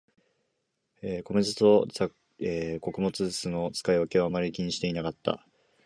[1.03, 1.87] 米酢と
[2.79, 5.45] 穀物酢の使い分けをあまり気にしてなかった